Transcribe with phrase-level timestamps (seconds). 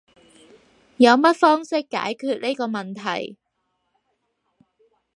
[0.97, 3.37] 有乜方式解決呢個問題？